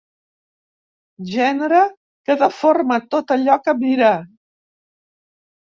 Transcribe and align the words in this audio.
Gènere 1.33 1.83
que 2.29 2.39
deforma 2.45 2.99
tot 3.13 3.37
allò 3.39 3.61
que 3.69 3.79
mira. 3.87 4.13